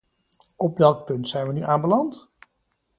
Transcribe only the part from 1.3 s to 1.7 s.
we nu